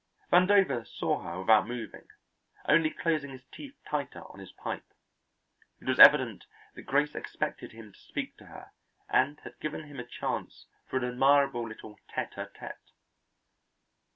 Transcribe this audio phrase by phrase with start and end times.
[0.33, 2.07] Vandover saw her without moving,
[2.67, 4.91] only closing his teeth tighter on his pipe.
[5.79, 8.71] It was evident that Grace expected him to speak to her
[9.07, 12.93] and had given him a chance for an admirable little tête à tête.